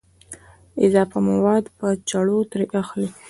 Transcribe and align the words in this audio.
اضافه 0.85 1.17
مواد 1.27 1.65
په 1.77 1.87
چړو 2.09 2.37
ترې 2.51 2.65
اخلي. 2.81 3.09